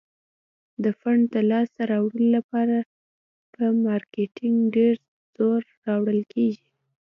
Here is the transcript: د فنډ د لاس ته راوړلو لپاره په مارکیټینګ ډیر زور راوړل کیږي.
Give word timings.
د 0.83 0.85
فنډ 0.99 1.23
د 1.33 1.35
لاس 1.51 1.67
ته 1.75 1.83
راوړلو 1.91 2.29
لپاره 2.37 2.77
په 3.53 3.63
مارکیټینګ 3.85 4.57
ډیر 4.75 4.95
زور 5.35 5.61
راوړل 5.85 6.21
کیږي. 6.33 6.65